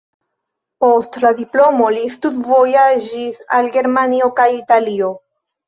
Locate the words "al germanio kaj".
3.61-4.51